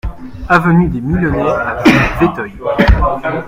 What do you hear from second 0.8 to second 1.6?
des Millonnets